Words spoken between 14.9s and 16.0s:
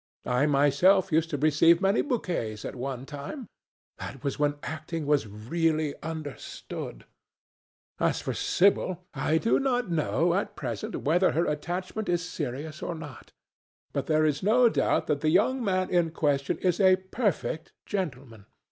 that the young man